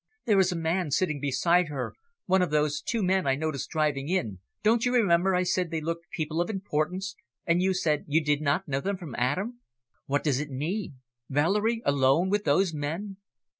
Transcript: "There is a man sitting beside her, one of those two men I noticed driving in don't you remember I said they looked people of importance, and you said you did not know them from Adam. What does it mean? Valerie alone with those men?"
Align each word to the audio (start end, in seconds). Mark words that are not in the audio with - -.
"There 0.25 0.39
is 0.39 0.51
a 0.51 0.55
man 0.55 0.89
sitting 0.89 1.19
beside 1.19 1.67
her, 1.67 1.93
one 2.25 2.41
of 2.41 2.49
those 2.49 2.81
two 2.81 3.03
men 3.03 3.27
I 3.27 3.35
noticed 3.35 3.69
driving 3.69 4.09
in 4.09 4.39
don't 4.63 4.83
you 4.83 4.91
remember 4.95 5.35
I 5.35 5.43
said 5.43 5.69
they 5.69 5.79
looked 5.79 6.09
people 6.09 6.41
of 6.41 6.49
importance, 6.49 7.15
and 7.45 7.61
you 7.61 7.75
said 7.75 8.05
you 8.07 8.19
did 8.23 8.41
not 8.41 8.67
know 8.67 8.81
them 8.81 8.97
from 8.97 9.13
Adam. 9.15 9.59
What 10.07 10.23
does 10.23 10.39
it 10.39 10.49
mean? 10.49 10.95
Valerie 11.29 11.83
alone 11.85 12.31
with 12.31 12.45
those 12.45 12.73
men?" 12.73 13.17